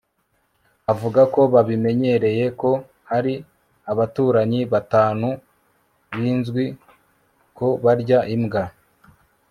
avuga 0.91 1.21
ko 1.33 1.41
babimenyereye 1.53 2.45
ko 2.61 2.71
hari 3.11 3.33
abaturanyi 3.91 4.59
batanu 4.73 5.29
bizwi 6.17 6.65
ko 7.57 7.67
barya 7.83 8.19
imbwa 8.35 8.63